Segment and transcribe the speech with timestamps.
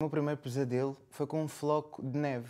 [0.00, 2.48] O meu primeiro pesadelo foi com um floco de neve.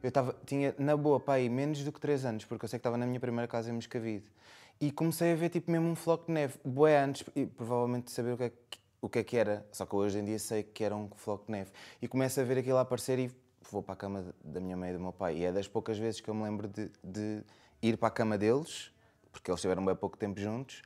[0.00, 2.82] Eu tava, tinha, na boa, pai, menos do que 3 anos, porque eu sei que
[2.82, 4.30] estava na minha primeira casa em Moscavide.
[4.80, 6.56] E comecei a ver, tipo, mesmo um floco de neve.
[6.64, 9.66] Boé antes, e provavelmente saber o que, é que, o que é que era.
[9.72, 11.72] Só que hoje em dia sei que era um floco de neve.
[12.00, 14.90] E começo a ver aquilo a aparecer e vou para a cama da minha mãe
[14.90, 15.38] e do meu pai.
[15.38, 17.42] E é das poucas vezes que eu me lembro de, de
[17.82, 18.92] ir para a cama deles,
[19.30, 20.82] porque eles estiveram bem pouco tempo juntos,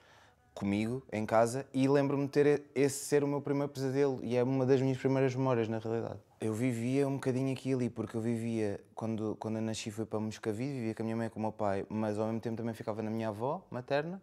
[0.55, 4.19] comigo, em casa, e lembro-me de ter esse ser o meu primeiro pesadelo.
[4.25, 6.19] E é uma das minhas primeiras memórias, na realidade.
[6.41, 10.05] Eu vivia um bocadinho aqui e ali, porque eu vivia, quando, quando eu nasci fui
[10.05, 12.41] para Moscavide, vivia com a minha mãe e com o meu pai, mas ao mesmo
[12.41, 14.21] tempo também ficava na minha avó materna.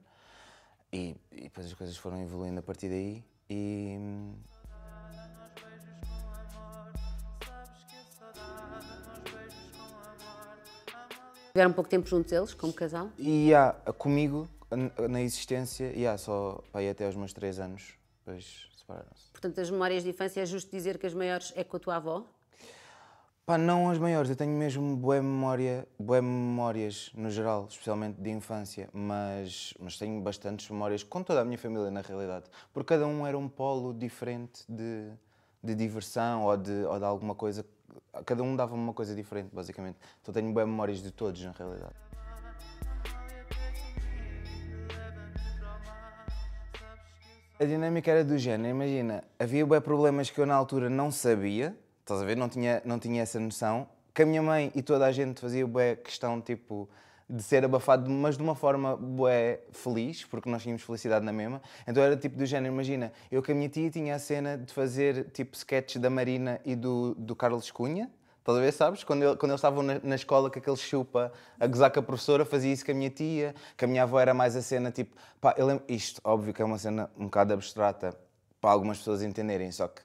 [0.92, 3.24] E, e depois as coisas foram evoluindo a partir daí.
[3.50, 3.98] E,
[11.56, 13.10] Tiveram pouco tempo juntos eles, como casal?
[13.18, 14.46] E há, comigo,
[15.08, 19.32] na- existência, e há só ir até aos meus 3 anos, depois separaram-se.
[19.32, 21.96] Portanto, as memórias de infância é justo dizer que as maiores é com a tua
[21.96, 22.26] avó?
[23.46, 28.32] Pá, não as maiores, eu tenho mesmo boa memória, boa memórias no geral, especialmente de
[28.32, 33.08] infância, mas, mas tenho bastantes memórias com toda a minha família na realidade, porque cada
[33.08, 35.10] um era um polo diferente de,
[35.64, 37.66] de diversão ou de, ou de alguma coisa,
[38.26, 39.98] cada um dava-me uma coisa diferente, basicamente.
[40.22, 41.96] Então tenho boas memórias de todos na realidade.
[47.58, 51.74] A dinâmica era do género, imagina, havia bué problemas que eu na altura não sabia,
[52.02, 55.06] estás a ver, não tinha, não tinha essa noção, que a minha mãe e toda
[55.06, 56.90] a gente fazia bué questão, tipo,
[57.30, 61.62] de ser abafado, mas de uma forma bué feliz, porque nós tínhamos felicidade na mesma.
[61.88, 64.72] Então era tipo do género, imagina, eu com a minha tia tinha a cena de
[64.72, 68.12] fazer, tipo, sketches da Marina e do, do Carlos Cunha,
[68.54, 69.04] ver, sabes?
[69.04, 72.04] Quando, ele- quando eles estavam na, na escola com aquele chupa a gozar com a
[72.04, 74.92] professora, fazia isso com a minha tia, que a minha avó era mais a cena
[74.92, 75.16] tipo.
[75.42, 78.16] Pá, eu lembro, isto, óbvio que é uma cena um bocado abstrata
[78.62, 80.02] para algumas pessoas entenderem, só que.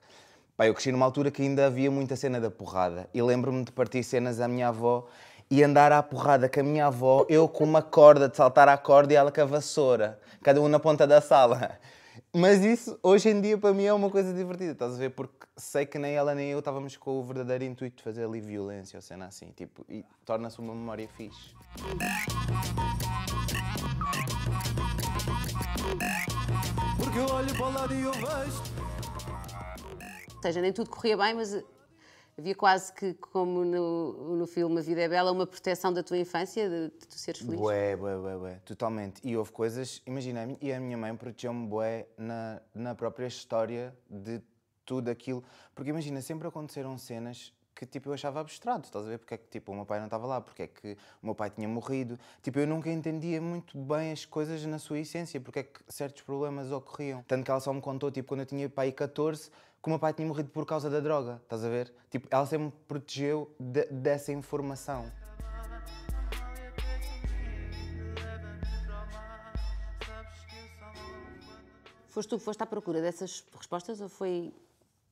[0.56, 3.08] Pá, eu cresci numa altura que ainda havia muita cena da porrada.
[3.14, 5.06] E lembro-me de partir cenas à minha avó
[5.50, 8.78] e andar à porrada com a minha avó, eu com uma corda, de saltar à
[8.78, 11.76] corda e ela com a vassoura, cada um na ponta da sala.
[12.32, 15.10] Mas isso, hoje em dia, para mim é uma coisa divertida, estás a ver?
[15.10, 18.40] Porque sei que nem ela nem eu estávamos com o verdadeiro intuito de fazer ali
[18.40, 21.52] violência ou cena assim, tipo, e torna-se uma memória fixe.
[26.96, 28.62] Porque eu olho para o lado e eu vejo.
[30.36, 31.60] Ou seja, nem tudo corria bem, mas
[32.40, 36.18] havia quase que, como no, no filme A Vida é Bela, uma proteção da tua
[36.18, 37.60] infância, de, de tu seres feliz.
[37.60, 39.20] Bué, bué, bué, bué, totalmente.
[39.22, 44.42] E houve coisas, imagina, e a minha mãe protegeu-me bué na, na própria história de
[44.84, 45.44] tudo aquilo.
[45.74, 49.18] Porque imagina, sempre aconteceram cenas que tipo eu achava abstrato, estás a ver?
[49.18, 50.92] Porque é que tipo o meu pai não estava lá, porque é que
[51.22, 52.18] o meu pai tinha morrido.
[52.42, 56.20] Tipo, eu nunca entendia muito bem as coisas na sua essência, porque é que certos
[56.22, 57.24] problemas ocorriam.
[57.26, 59.98] Tanto que ela só me contou, tipo, quando eu tinha pai 14, que o meu
[59.98, 61.90] pai tinha morrido por causa da droga, estás a ver?
[62.10, 65.10] Tipo, ela sempre me protegeu de- dessa informação.
[72.08, 74.52] Foste tu que foste à procura dessas respostas ou foi,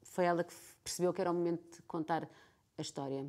[0.03, 0.53] foi ela que
[0.83, 2.29] percebeu que era o momento de contar
[2.79, 3.27] a história?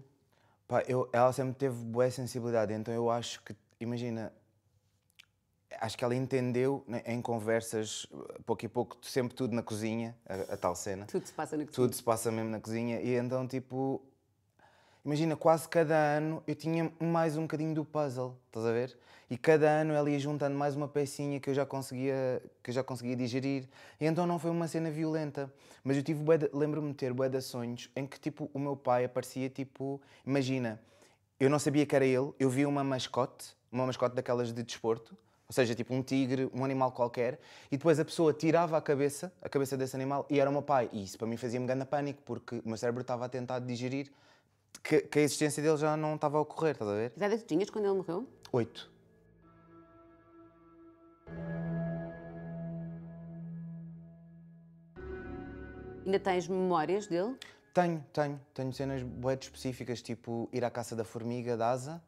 [0.67, 4.31] Pá, eu, ela sempre teve boa sensibilidade, então eu acho que, imagina,
[5.81, 8.05] acho que ela entendeu né, em conversas,
[8.45, 11.07] pouco e pouco, sempre tudo na cozinha, a, a tal cena.
[11.07, 11.75] Tudo se passa na cozinha.
[11.75, 13.99] Tudo se passa mesmo na cozinha, e então, tipo,
[15.05, 18.97] imagina, quase cada ano eu tinha mais um bocadinho do puzzle, estás a ver?
[19.29, 22.73] E cada ano ela ia juntando mais uma pecinha que eu já conseguia, que eu
[22.73, 23.67] já conseguia digerir.
[24.01, 25.53] E então não foi uma cena violenta.
[25.83, 29.05] Mas eu tive, lembro-me de ter bué de sonhos em que, tipo, o meu pai
[29.05, 30.81] aparecia, tipo, imagina,
[31.39, 35.15] eu não sabia que era ele, eu vi uma mascote, uma mascote daquelas de desporto,
[35.47, 37.39] ou seja, tipo um tigre, um animal qualquer,
[37.71, 40.61] e depois a pessoa tirava a cabeça, a cabeça desse animal, e era o meu
[40.61, 40.89] pai.
[40.91, 44.11] E isso para mim fazia-me grande pânico, porque o meu cérebro estava a tentar digerir
[44.83, 47.09] que, que a existência dele já não estava a ocorrer, estás a ver?
[47.11, 48.27] Que idade é que tu tinhas quando ele morreu?
[48.51, 48.91] Oito.
[56.05, 57.35] Ainda tens memórias dele?
[57.73, 58.41] Tenho, tenho.
[58.53, 62.01] Tenho cenas de específicas, tipo ir à caça da formiga, da asa.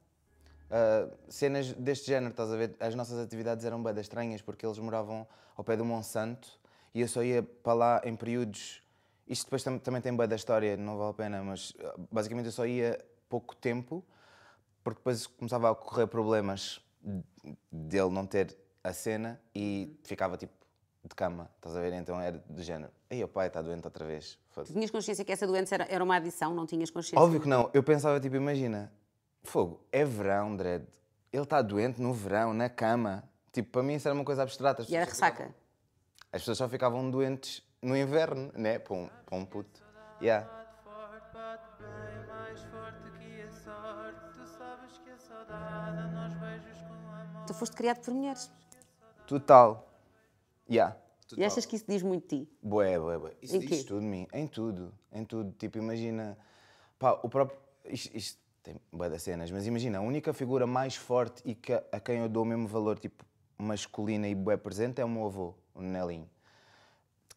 [0.71, 2.75] Ah, cenas deste género, estás a ver?
[2.79, 6.47] As nossas atividades eram de estranhas, porque eles moravam ao pé do Monsanto
[6.95, 8.81] e eu só ia para lá em períodos...
[9.31, 12.47] Isto depois tam- também tem bué da história, não vale a pena, mas ah, basicamente
[12.47, 12.99] eu só ia
[13.29, 14.03] pouco tempo,
[14.83, 16.81] porque depois começava a ocorrer problemas
[17.71, 20.51] dele não ter a cena e ficava tipo
[21.03, 21.93] de cama, estás a ver?
[21.93, 22.91] Então era do género.
[23.09, 24.37] Ei, o pai está doente outra vez.
[24.53, 26.53] Tu tinhas consciência que essa doença era, era uma adição?
[26.53, 27.19] Não tinhas consciência?
[27.23, 27.69] Óbvio que não.
[27.73, 28.91] Eu pensava, tipo, imagina,
[29.43, 30.85] fogo, é verão, Dredd.
[31.31, 33.23] Ele está doente no verão, na cama.
[33.53, 34.81] Tipo, para mim isso era uma coisa abstrata.
[34.81, 35.35] As E era ressaca?
[35.37, 35.55] ficavam-
[36.33, 38.79] As pessoas só ficavam doentes no inverno, né?
[38.79, 39.81] Para um, para um puto.
[40.21, 40.47] Yeah.
[47.47, 48.51] Tu foste criado por mulheres.
[49.25, 49.87] Total.
[50.69, 50.95] Yeah.
[51.37, 52.51] E achas que isso diz muito de ti?
[52.61, 53.33] Bué, bué, bué.
[53.41, 53.83] Isso Em diz quê?
[53.87, 54.27] tudo de mim.
[54.33, 54.93] Em tudo.
[55.11, 55.51] Em tudo.
[55.53, 56.37] Tipo, imagina.
[56.99, 57.57] Pá, o próprio.
[57.85, 61.73] Isto, isto tem bué das cenas, mas imagina, a única figura mais forte e que,
[61.73, 63.25] a quem eu dou o mesmo valor, tipo,
[63.57, 66.29] masculina e bué presente é o meu avô, o Nelinho.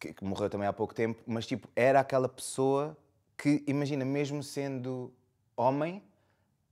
[0.04, 2.94] Que, que morreu também há pouco tempo, mas tipo, era aquela pessoa
[3.38, 5.10] que, imagina, mesmo sendo
[5.56, 6.02] homem,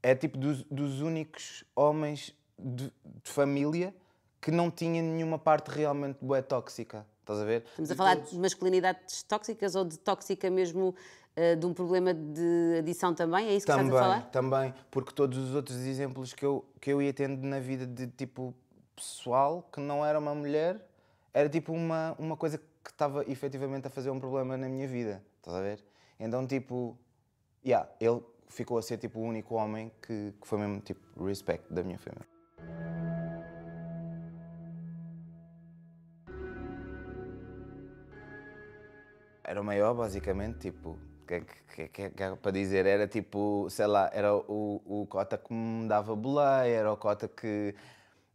[0.03, 2.93] é tipo dos, dos únicos homens de,
[3.25, 3.95] de família
[4.39, 7.07] que não tinha nenhuma parte realmente bué tóxica.
[7.21, 7.65] Estás a ver?
[7.71, 10.95] Estamos a falar de masculinidades tóxicas ou de tóxica mesmo
[11.35, 13.49] eh, de um problema de adição também?
[13.49, 14.31] É isso que Também, estás a falar?
[14.31, 18.09] também, porque todos os outros exemplos que eu, que eu ia tendo na vida de
[18.09, 18.55] tipo
[18.95, 20.87] pessoal, que não era uma mulher,
[21.33, 25.23] era tipo uma, uma coisa que estava efetivamente a fazer um problema na minha vida,
[25.37, 25.85] estás a ver?
[26.19, 26.97] Então, tipo,
[27.65, 31.73] yeah, ele ficou a ser tipo o único homem que, que foi mesmo tipo respect
[31.73, 32.27] da minha família.
[39.45, 41.41] Era o maior, basicamente, tipo, que,
[41.75, 45.89] que, que, que para dizer, era tipo, sei lá, era o, o cota que me
[45.89, 47.75] dava boleia, era o cota que,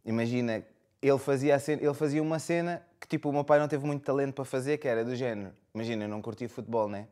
[0.05, 0.63] imagina,
[1.01, 3.85] ele fazia, a cena, ele fazia uma cena que tipo, o meu pai não teve
[3.85, 7.07] muito talento para fazer, que era do género, imagina, eu não curtia futebol, né?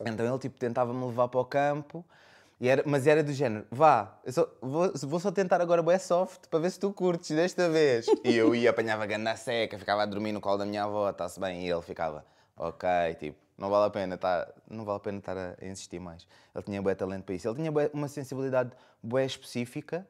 [0.00, 2.04] Então ele tipo, tentava-me levar para o campo,
[2.60, 6.46] e era, mas era do género, vá, só- vou, vou só tentar agora bué soft
[6.48, 8.06] para ver se tu curtes desta vez.
[8.24, 11.38] E eu ia, apanhava ganda seca, ficava a dormir no colo da minha avó, está-se
[11.40, 12.24] bem, e ele ficava,
[12.56, 12.88] ok,
[13.18, 16.26] tipo, não vale a pena, tá, não vale a pena estar a insistir mais.
[16.54, 17.46] Ele tinha bué talento para isso.
[17.48, 18.70] Ele tinha bué- uma sensibilidade
[19.02, 20.06] bué específica,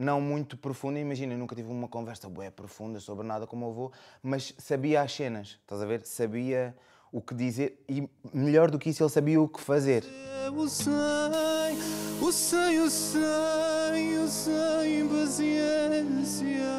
[0.00, 3.58] não muito profunda, imagina, eu nunca tive uma conversa bué profunda sobre nada com o
[3.58, 3.92] meu avô,
[4.22, 6.06] mas sabia as cenas, estás a ver?
[6.06, 6.74] Sabia
[7.12, 10.04] o que dizer e melhor do que isso, ele sabia o que fazer.
[10.50, 10.90] O sei,
[12.20, 16.70] o sei, o sei, o sei, paciência.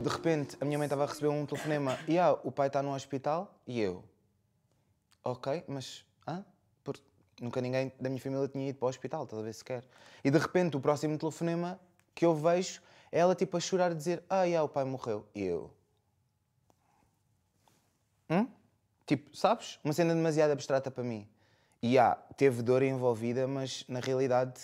[0.00, 2.82] De repente, a minha mãe estava a receber um telefonema e ah, o pai está
[2.82, 4.04] no hospital e eu.
[5.24, 6.04] Ok, mas.
[6.26, 6.42] Hã?
[6.42, 6.59] Porque
[7.40, 9.84] nunca ninguém da minha família tinha ido para o hospital, ver sequer.
[10.22, 11.80] E de repente, o próximo telefonema
[12.14, 15.26] que eu vejo é ela tipo a chorar, a dizer: Ah, yeah, o pai morreu.
[15.34, 15.70] E eu.
[18.28, 18.46] Hum?
[19.06, 19.80] Tipo, sabes?
[19.82, 21.26] Uma cena demasiado abstrata para mim.
[21.82, 24.60] E ah, teve dor envolvida, mas na realidade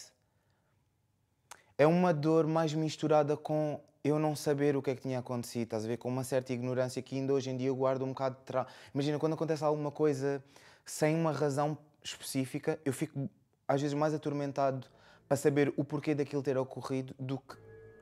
[1.79, 5.65] é uma dor mais misturada com eu não saber o que é que tinha acontecido,
[5.65, 5.97] estás a ver?
[5.97, 8.69] Com uma certa ignorância que ainda hoje em dia eu guardo um bocado de trauma.
[8.95, 10.43] Imagina, quando acontece alguma coisa
[10.85, 13.29] sem uma razão específica, eu fico
[13.67, 14.87] às vezes mais atormentado
[15.29, 17.57] para saber o porquê daquilo ter ocorrido do que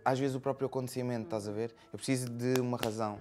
[0.04, 1.74] às vezes o próprio acontecimento, estás a ver?
[1.92, 3.18] Eu preciso de uma razão.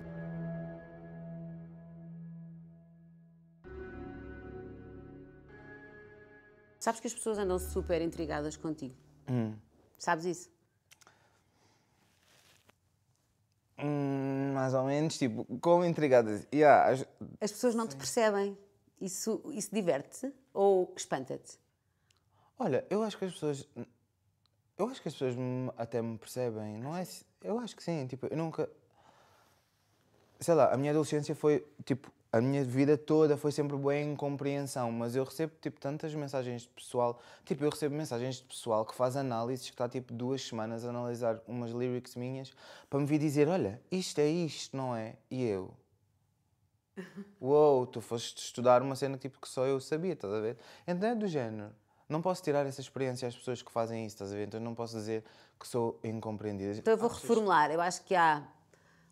[6.79, 8.93] Sabes que as pessoas andam super intrigadas contigo?
[9.29, 9.55] Hum.
[9.97, 10.49] Sabes isso?
[13.79, 16.45] Hum, mais ou menos, tipo, como intrigadas.
[16.53, 17.05] Yeah, as-
[17.39, 18.57] As pessoas não te percebem.
[18.99, 21.57] Isso, isso diverte-te ou espanta-te?
[22.57, 23.67] Olha, eu acho que as pessoas.
[24.77, 25.35] Eu acho que as pessoas
[25.77, 27.05] até me percebem, não é?
[27.41, 28.69] Eu acho que sim, tipo, eu nunca.
[30.39, 34.15] Sei lá, a minha adolescência foi, tipo, a minha vida toda foi sempre boa em
[34.15, 37.21] compreensão, mas eu recebo, tipo, tantas mensagens de pessoal.
[37.45, 40.89] Tipo, eu recebo mensagens de pessoal que faz análises, que está, tipo, duas semanas a
[40.89, 42.51] analisar umas lyrics minhas
[42.89, 45.15] para me vir dizer: olha, isto é isto, não é?
[45.29, 45.73] E eu.
[47.41, 50.57] Uou, tu foste estudar uma cena tipo que só eu sabia, estás a ver?
[50.87, 51.71] Então é do género.
[52.07, 54.47] Não posso tirar essa experiência às pessoas que fazem isso, estás a ver?
[54.47, 55.23] Então não posso dizer
[55.59, 56.71] que sou incompreendida.
[56.77, 57.71] Então eu vou reformular.
[57.71, 58.45] Eu acho que há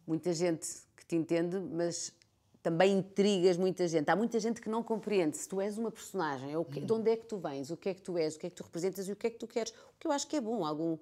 [0.06, 2.14] muita gente que te entende, mas
[2.62, 4.10] também intrigas muita gente.
[4.10, 7.10] Há muita gente que não compreende se tu és uma personagem, ou que- de onde
[7.10, 8.64] é que tu vens, o que é que tu és, o que é que tu
[8.64, 9.72] representas e o que é que tu queres.
[9.72, 10.98] O que eu acho que é bom, algum,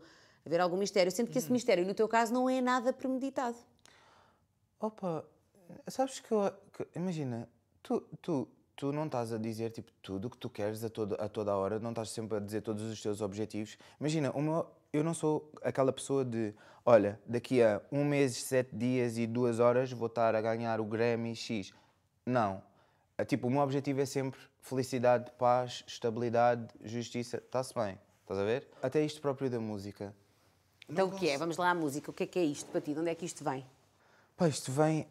[0.46, 1.12] haver algum mistério.
[1.12, 3.58] Sendo que esse mistério, no teu caso, não é nada premeditado.
[4.80, 5.26] Opa,
[5.88, 7.48] sabes que, eu, que- imagina,
[7.84, 11.16] tu, tu, tu não estás a dizer tipo tudo o que tu queres a toda,
[11.16, 13.78] a toda a hora, não estás sempre a dizer todos os teus objetivos.
[14.00, 16.54] Imagina, o meu- eu não sou aquela pessoa de,
[16.86, 20.86] olha, daqui a um mês, sete dias e duas horas vou estar a ganhar o
[20.86, 21.74] Grammy X.
[22.26, 22.62] Não.
[23.18, 27.38] É, Tipo, o meu objetivo é sempre felicidade, paz, estabilidade, justiça.
[27.38, 28.68] Está-se bem, estás a ver?
[28.82, 30.16] Até isto próprio da música.
[30.88, 31.38] Então o que é?
[31.38, 32.10] Vamos lá à música.
[32.10, 32.94] O que é que é isto para ti?
[32.94, 33.64] De onde é que isto vem?
[34.36, 35.06] Pá, isto vem.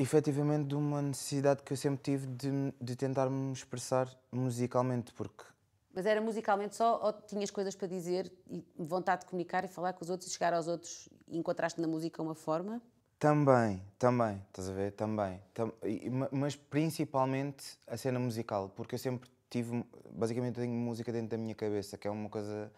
[0.00, 5.44] Efetivamente de uma necessidade que eu sempre tive de, de tentar me expressar musicalmente, porque
[5.92, 9.92] Mas era musicalmente só ou tinhas coisas para dizer e vontade de comunicar e falar
[9.92, 12.80] com os outros e chegar aos outros e encontraste na música uma forma?
[13.18, 14.92] Também, também, estás a ver?
[14.92, 15.38] Também.
[15.52, 21.12] Tam- e- ma- mas principalmente a cena musical, porque eu sempre tive, basicamente tenho música
[21.12, 22.72] dentro da minha cabeça, que é uma coisa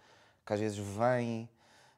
[0.45, 1.49] que às vezes vem,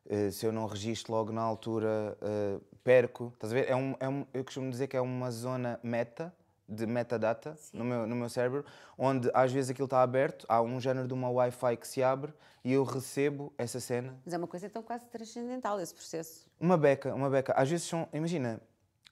[0.09, 3.31] eh, se eu não registro logo na altura, eh, perco.
[3.35, 3.69] Estás a ver?
[3.69, 6.33] É um, é um, eu costumo dizer que é uma zona meta,
[6.69, 8.65] de metadata, no meu, no meu cérebro,
[8.97, 12.33] onde às vezes aquilo está aberto, há um género de uma Wi-Fi que se abre
[12.65, 16.47] e eu recebo essa cena Mas é uma coisa então quase transcendental esse processo.
[16.59, 17.53] uma beca, uma beca.
[17.53, 18.61] Às vezes são, imagina,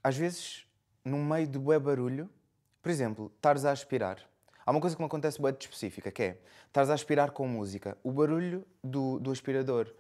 [0.02, 0.66] às vezes
[1.04, 2.28] no meio do bué barulho,
[2.80, 4.18] por exemplo, estares a aspirar.
[4.64, 7.46] Há uma coisa que me acontece bué de específica, que é, estares a aspirar com
[7.46, 7.98] música.
[8.02, 9.92] O barulho do, do aspirador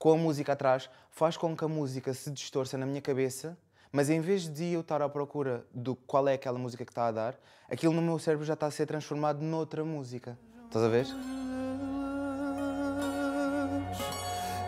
[0.00, 3.54] com a música atrás faz com que a música se distorça na minha cabeça,
[3.92, 7.08] mas em vez de eu estar à procura do qual é aquela música que está
[7.08, 7.38] a dar,
[7.68, 10.38] aquilo no meu cérebro já está a ser transformado noutra música.
[10.64, 11.06] Estás a ver?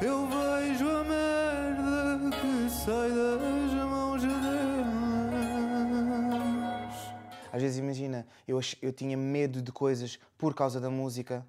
[0.03, 4.33] Eu vejo a merda que sai das mãos deles.
[7.51, 11.43] Às vezes, imagina, eu, eu tinha medo de coisas por causa da música.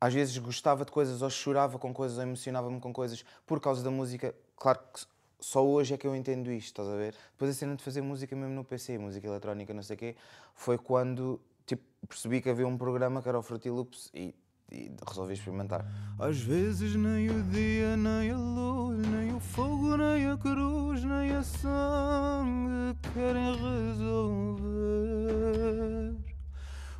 [0.00, 3.82] Às vezes gostava de coisas, ou chorava com coisas, ou emocionava-me com coisas por causa
[3.82, 4.34] da música.
[4.56, 5.06] Claro que
[5.40, 7.14] só hoje é que eu entendo isto, estás a ver?
[7.32, 10.16] Depois a cena de fazer música mesmo no PC, música eletrónica, não sei o quê,
[10.54, 14.34] foi quando tipo, percebi que havia um programa que era o Fruity Loops e,
[14.70, 15.84] e resolvi experimentar.
[16.18, 21.32] Às vezes nem o dia, nem a luz, nem o fogo, nem a cruz, nem
[21.32, 24.64] a sangue querem resolver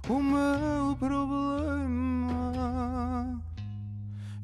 [0.09, 2.04] o meu problema.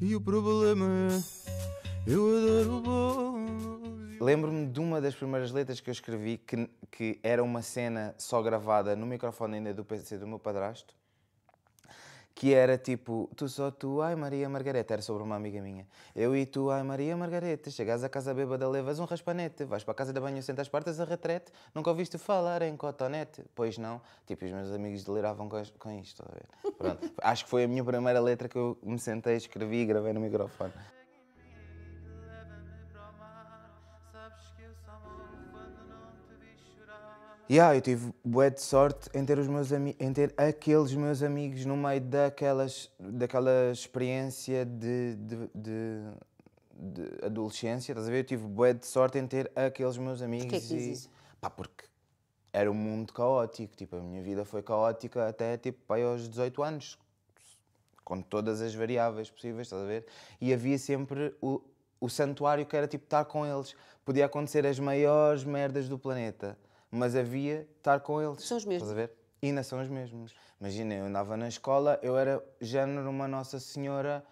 [0.00, 4.18] E o problema é eu adoro bolos.
[4.18, 8.40] Lembro-me de uma das primeiras letras que eu escrevi que, que era uma cena só
[8.40, 10.94] gravada no microfone ainda do PC do meu padrasto
[12.40, 15.86] que era tipo, tu só tu, ai Maria Margareta, era sobre uma amiga minha.
[16.16, 19.92] Eu e tu, ai Maria Margareta, chegas a casa bêbada, levas um raspanete, vais para
[19.92, 23.44] a casa de banho, sentas partas a retrete, nunca ouviste falar em cotonete?
[23.54, 24.00] Pois não.
[24.26, 26.24] Tipo, os meus amigos deliravam com, com isto?
[26.78, 27.12] Pronto.
[27.20, 30.20] Acho que foi a minha primeira letra que eu me sentei, escrevi e gravei no
[30.20, 30.72] microfone.
[37.50, 41.64] Yeah, eu tive bué de sorte em ter, os meus em ter aqueles meus amigos
[41.64, 46.12] no meio daquelas, daquela experiência de, de, de-
[46.72, 48.18] de adolescência, estás a ver?
[48.18, 50.46] Eu tive bué de sorte em ter aqueles meus amigos.
[50.46, 50.92] Porquê que e...
[50.92, 51.10] isso?
[51.40, 51.86] Pá, porque
[52.52, 56.62] era um mundo caótico, tipo, a minha vida foi caótica até tipo, pá, aos 18
[56.62, 56.98] anos,
[58.04, 60.06] com todas as variáveis possíveis, estás a ver?
[60.40, 61.60] E havia sempre o,
[62.00, 63.74] o santuário que era tipo estar com eles.
[64.04, 66.56] Podia acontecer as maiores merdas do planeta,
[66.90, 68.42] mas havia estar com eles.
[68.44, 68.88] São os mesmos.
[68.88, 69.12] Estás a ver?
[69.42, 70.34] E ainda são os mesmos.
[70.60, 74.22] Imagina, eu andava na escola, eu era género uma Nossa Senhora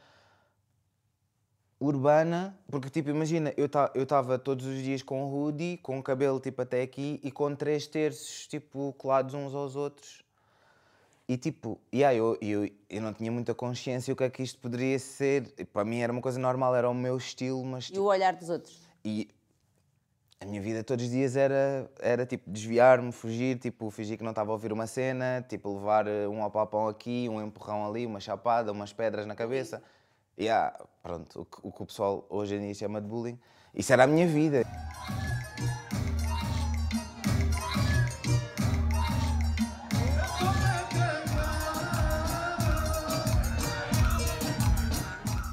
[1.81, 6.03] urbana, porque tipo, imagina, eu eu estava todos os dias com o hoodie, com o
[6.03, 10.23] cabelo tipo até aqui e com três terços tipo colados uns aos outros.
[11.29, 14.59] E tipo, yeah, eu, eu, eu não tinha muita consciência o que é que isto
[14.59, 15.53] poderia ser.
[15.59, 18.07] E para mim era uma coisa normal, era o meu estilo, mas E tipo, o
[18.07, 18.88] olhar dos outros?
[19.05, 19.29] e
[20.40, 24.30] a minha vida todos os dias era, era tipo desviar-me, fugir, tipo fingir que não
[24.30, 28.21] estava a ouvir uma cena, tipo levar eh, um apapão aqui, um empurrão ali, uma
[28.21, 29.83] chapada, umas pedras na cabeça.
[30.37, 33.38] E ah, pronto, o que, o que o pessoal hoje em dia chama de bullying.
[33.75, 34.64] Isso era a minha vida.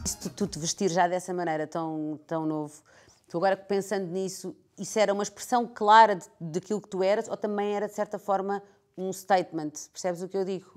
[0.05, 2.83] Se tu, tu te vestir já dessa maneira tão, tão novo,
[3.27, 7.37] tu agora pensando nisso, isso era uma expressão clara de- daquilo que tu eras ou
[7.37, 8.61] também era de certa forma
[8.97, 9.71] um statement?
[9.91, 10.71] Percebes o que eu digo?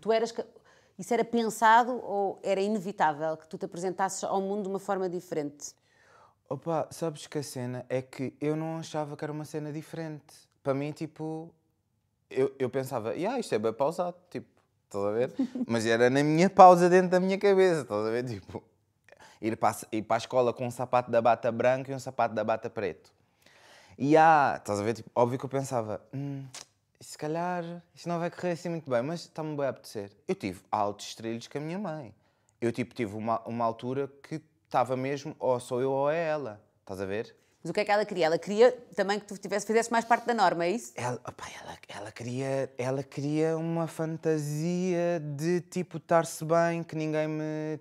[0.00, 0.32] Tu eras.
[0.98, 5.08] Isso era pensado ou era inevitável que tu te apresentasses ao mundo de uma forma
[5.08, 5.74] diferente?
[6.48, 10.22] Opa, sabes que a cena é que eu não achava que era uma cena diferente.
[10.62, 11.50] Para mim, tipo,
[12.30, 14.46] eu, eu pensava, yeah, isto é bem pausado, tipo,
[14.84, 15.32] estás a ver?
[15.66, 18.24] Mas era na minha pausa dentro da minha cabeça, estás a ver?
[18.24, 18.62] Tipo,
[19.42, 21.98] ir para, a- ir para a escola com um sapato da bata branca e um
[21.98, 23.12] sapato da bata preto.
[23.98, 24.94] E há, estás a ver?
[24.94, 26.44] Tipo, óbvio que eu pensava, hum,
[27.00, 30.10] se calhar isto não vai correr assim muito bem, mas está-me bem a apetecer.
[30.26, 32.14] Eu tive altos trilhos com a minha mãe.
[32.60, 36.62] Eu, tipo, tive uma, uma altura que estava mesmo, ou sou eu ou é ela,
[36.80, 37.34] estás a ver?
[37.62, 38.26] Mas o que é que ela queria?
[38.26, 40.92] Ela queria também que tu tivesse, fizesse mais parte da norma, é isso?
[40.96, 47.28] Ela, opá, ela, ela, queria, ela queria uma fantasia de tipo estar-se bem, que ninguém
[47.28, 47.78] me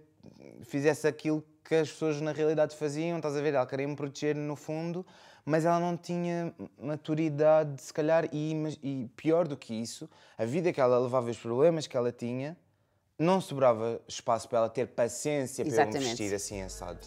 [0.63, 3.53] fizesse aquilo que as pessoas na realidade faziam, estás a ver?
[3.53, 5.05] Ela queria me proteger no fundo,
[5.45, 10.73] mas ela não tinha maturidade, se calhar, e, e pior do que isso, a vida
[10.73, 12.57] que ela levava, os problemas que ela tinha,
[13.17, 16.09] não sobrava espaço para ela ter paciência para eu me Exatamente.
[16.09, 16.99] vestir assim assado.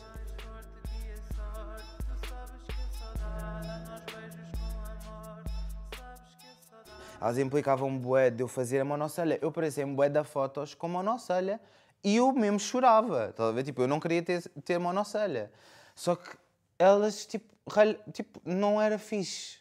[7.20, 9.38] Elas implicavam bué de eu fazer a monocelha.
[9.42, 11.60] Eu parecia bué da fotos com monocelha
[12.04, 13.30] e eu mesmo chorava.
[13.30, 13.62] Estás a ver?
[13.64, 15.50] Tipo, eu não queria ter, ter monocelha.
[15.94, 16.36] Só que
[16.78, 19.58] elas, tipo, ralha- tipo, não era fixe.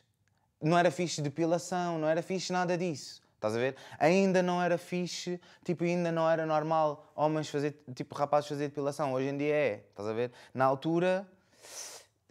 [0.62, 3.22] Não era fixe depilação, não era fixe nada disso.
[3.36, 3.76] Estás a ver?
[4.00, 9.12] Ainda não era fixe, tipo, ainda não era normal homens fazer, tipo, rapazes fazer depilação.
[9.14, 10.32] Hoje em dia é, estás a ver?
[10.54, 11.28] Na altura,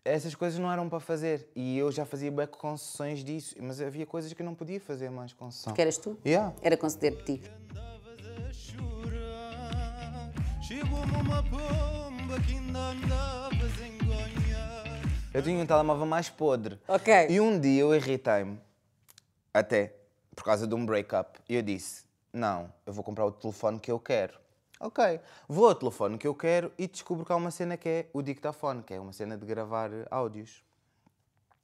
[0.05, 1.49] essas coisas não eram para fazer.
[1.55, 5.11] E eu já fazia bué concessões disso, mas havia coisas que eu não podia fazer
[5.11, 5.75] mais concessão.
[5.75, 6.19] Que eras tu?
[6.25, 6.55] Yeah.
[6.63, 7.23] Era conceder
[10.73, 13.51] Chegou-me uma pomba que ainda.
[15.35, 16.81] Eu tinha um telemóvel mais podre.
[16.89, 17.27] Ok.
[17.29, 18.59] E um dia eu irritei-me,
[19.53, 19.95] até
[20.35, 23.93] por causa de um break-up, e eu disse: Não, eu vou comprar o telefone que
[23.93, 24.41] eu quero.
[24.81, 28.07] Ok, vou ao telefone que eu quero e descubro que há uma cena que é
[28.15, 30.65] o dictafone, que é uma cena de gravar áudios.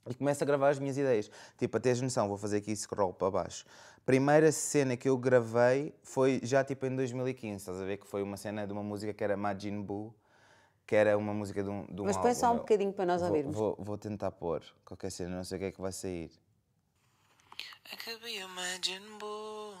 [0.07, 1.31] E começo a gravar as minhas ideias.
[1.57, 3.65] Tipo, a teres noção, vou fazer aqui scroll para baixo.
[4.09, 7.97] Primeira cena que eu gravei foi já tipo em 2015, estás a ver?
[7.97, 10.11] Que foi uma cena de uma música que era Majin Buu,
[10.87, 13.21] que era uma música de um, de um Mas põe só um bocadinho para nós
[13.21, 13.55] Vou- ouvirmos.
[13.55, 16.31] Vou, vou tentar pôr qualquer cena, não sei o que é que vai sair.
[17.93, 19.75] I could be a Majin Buu.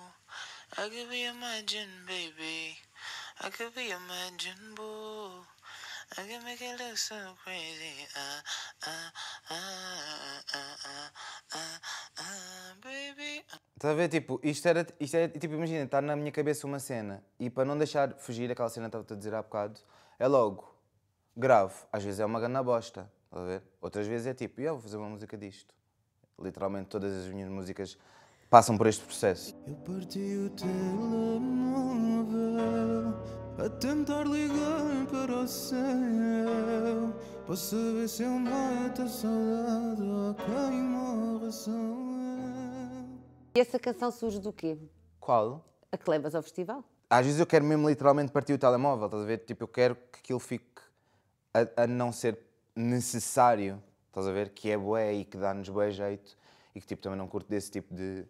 [0.77, 2.77] I could be a Majin baby.
[3.43, 5.43] I could be a Majin Buu.
[6.17, 8.05] I can make it look so crazy.
[8.15, 8.43] Ah,
[8.85, 9.11] ah,
[9.49, 11.11] ah, ah, ah, ah.
[13.75, 14.09] Estás a ver?
[14.09, 17.65] Tipo, isto era, isto é, tipo, imagina, está na minha cabeça uma cena e para
[17.65, 19.79] não deixar fugir aquela cena que estava a dizer há bocado,
[20.19, 20.75] é logo,
[21.35, 21.73] grave.
[21.91, 23.63] Às vezes é uma grande bosta, estás a ver?
[23.81, 25.73] Outras vezes é tipo, eu vou fazer uma música disto.
[26.37, 27.97] Literalmente todas as minhas músicas
[28.49, 29.55] passam por este processo.
[29.65, 31.89] Eu parti o telemóvel
[33.57, 35.79] a tentar ligar para o céu
[37.49, 43.19] para saber se eu mato a saudade ou quem morre sou eu.
[43.55, 44.77] E essa canção surge do quê?
[45.19, 45.65] Qual?
[45.91, 46.83] A que levas ao festival?
[47.09, 49.39] Às vezes eu quero mesmo literalmente partir o telemóvel, estás a ver?
[49.39, 50.79] Tipo, eu quero que aquilo fique
[51.51, 52.37] a, a não ser
[52.75, 54.49] necessário, estás a ver?
[54.49, 56.37] Que é bué e que dá-nos bué jeito
[56.75, 58.27] e que tipo, também não curto desse tipo de,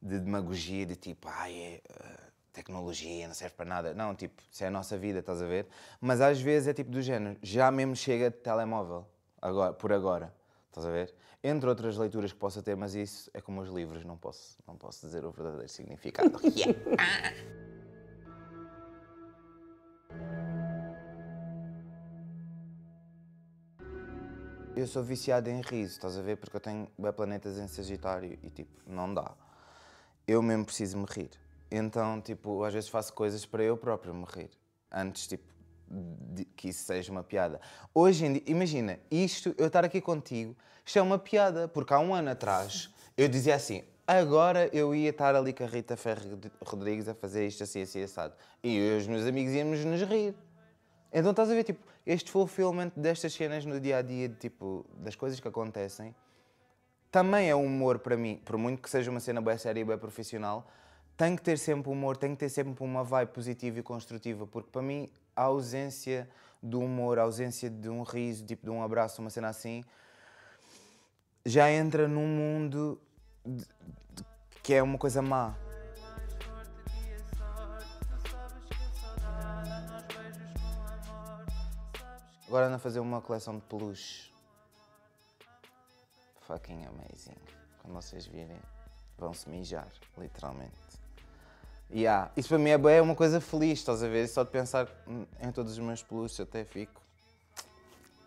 [0.00, 3.94] de demagogia, de tipo, ai, é, ah, tecnologia, não serve para nada.
[3.94, 5.66] Não, tipo, isso é a nossa vida, estás a ver?
[6.00, 9.06] Mas às vezes é tipo do género, já mesmo chega de telemóvel,
[9.40, 10.34] agora, por agora,
[10.68, 11.14] estás a ver?
[11.42, 14.76] Entre outras leituras que possa ter, mas isso é como os livros, não posso, não
[14.76, 16.38] posso dizer o verdadeiro significado.
[16.44, 16.78] Yeah.
[24.76, 26.36] Eu sou viciado em riso, estás a ver?
[26.36, 29.32] Porque eu tenho planetas em Sagitário e tipo, não dá.
[30.26, 31.30] Eu mesmo preciso me rir.
[31.70, 34.50] Então, tipo, às vezes faço coisas para eu próprio me rir.
[34.90, 35.44] Antes, tipo,
[36.56, 37.60] que isso seja uma piada.
[37.94, 41.68] Hoje em dia, imagina, isto, eu estar aqui contigo, isto é uma piada.
[41.68, 45.66] Porque há um ano atrás, eu dizia assim, agora eu ia estar ali com a
[45.66, 48.34] Rita Ferro Rodrigues a fazer isto assim, assim, assado.
[48.62, 50.34] E eu e os meus amigos íamos nos rir.
[51.12, 55.14] Então estás a ver, tipo, este fulfillment destas cenas no dia a dia, tipo, das
[55.14, 56.14] coisas que acontecem,
[57.10, 58.40] também é humor para mim.
[58.44, 60.68] Por muito que seja uma cena bem séria e bem profissional,
[61.20, 64.70] tem que ter sempre humor, tem que ter sempre uma vibe positiva e construtiva, porque
[64.70, 65.06] para mim
[65.36, 66.26] a ausência
[66.62, 69.84] do humor, a ausência de um riso, tipo de um abraço, uma cena assim,
[71.44, 72.98] já entra num mundo
[73.44, 73.66] de-
[74.14, 74.24] de-
[74.62, 75.54] que é uma coisa má.
[82.46, 84.32] Agora ando a fazer uma coleção de peluche.
[86.46, 87.36] Fucking amazing.
[87.82, 88.58] Quando vocês virem,
[89.18, 90.72] vão se mijar, literalmente.
[91.92, 94.28] Yeah, isso para mim é, é uma coisa feliz, estás a ver?
[94.28, 94.88] Só de pensar
[95.40, 97.00] em todos os meus peluches até fico.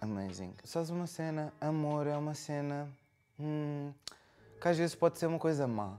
[0.01, 0.53] Amazing.
[0.65, 1.53] Sabes uma cena?
[1.61, 2.89] Amor é uma cena.
[3.39, 3.91] hum,
[4.61, 5.97] que às vezes pode ser uma coisa má.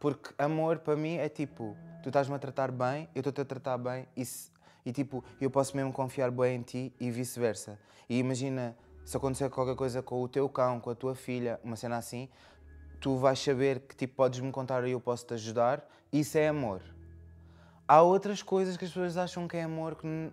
[0.00, 3.76] Porque amor para mim é tipo, tu estás-me a tratar bem, eu estou-te a tratar
[3.78, 4.50] bem e, se-
[4.84, 7.78] e tipo, eu posso mesmo confiar bem em ti e vice-versa.
[8.08, 11.76] E imagina, se acontecer qualquer coisa com o teu cão, com a tua filha, uma
[11.76, 12.28] cena assim,
[13.00, 16.82] tu vais saber que tipo, podes-me contar e eu posso te ajudar, isso é amor.
[17.88, 20.32] Há outras coisas que as pessoas acham que é amor que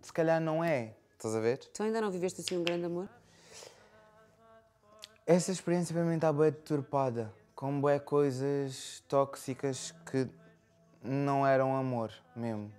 [0.00, 0.94] se calhar não é.
[1.12, 1.58] Estás a ver?
[1.58, 3.08] Tu ainda não viveste assim um grande amor?
[5.26, 10.28] Essa experiência para mim está bem deturpada, com bué coisas tóxicas que
[11.02, 12.72] não eram amor mesmo.